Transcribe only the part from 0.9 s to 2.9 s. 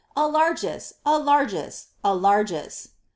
a largess, a largess."